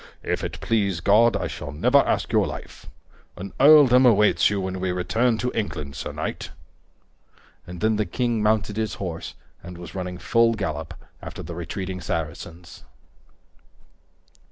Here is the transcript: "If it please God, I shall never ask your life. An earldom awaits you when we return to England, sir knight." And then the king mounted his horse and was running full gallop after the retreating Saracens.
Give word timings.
"If 0.23 0.43
it 0.43 0.59
please 0.61 0.99
God, 0.99 1.37
I 1.37 1.45
shall 1.45 1.71
never 1.71 1.99
ask 1.99 2.31
your 2.31 2.47
life. 2.47 2.87
An 3.37 3.53
earldom 3.59 4.03
awaits 4.03 4.49
you 4.49 4.59
when 4.59 4.79
we 4.79 4.91
return 4.91 5.37
to 5.37 5.51
England, 5.53 5.95
sir 5.95 6.11
knight." 6.11 6.49
And 7.67 7.81
then 7.81 7.97
the 7.97 8.07
king 8.07 8.41
mounted 8.41 8.77
his 8.77 8.95
horse 8.95 9.35
and 9.61 9.77
was 9.77 9.93
running 9.93 10.17
full 10.17 10.55
gallop 10.55 10.95
after 11.21 11.43
the 11.43 11.53
retreating 11.53 12.01
Saracens. 12.01 12.83